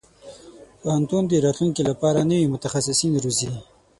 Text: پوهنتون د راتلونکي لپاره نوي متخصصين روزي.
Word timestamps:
پوهنتون 0.81 1.23
د 1.27 1.33
راتلونکي 1.45 1.81
لپاره 1.89 2.27
نوي 2.31 2.47
متخصصين 2.53 3.13
روزي. 3.23 3.49